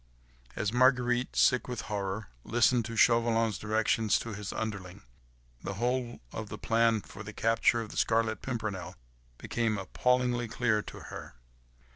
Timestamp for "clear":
10.47-10.81